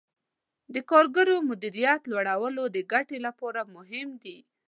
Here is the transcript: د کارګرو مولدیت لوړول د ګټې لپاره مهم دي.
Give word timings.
د 0.73 0.75
کارګرو 0.89 1.35
مولدیت 1.49 2.01
لوړول 2.11 2.55
د 2.75 2.77
ګټې 2.91 3.17
لپاره 3.27 3.61
مهم 3.75 4.09
دي. 4.23 4.37